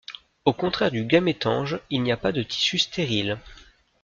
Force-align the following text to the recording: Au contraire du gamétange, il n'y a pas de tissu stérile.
Au 0.45 0.53
contraire 0.53 0.89
du 0.89 1.05
gamétange, 1.05 1.79
il 1.91 2.01
n'y 2.01 2.11
a 2.11 2.17
pas 2.17 2.31
de 2.31 2.41
tissu 2.41 2.79
stérile. 2.79 3.37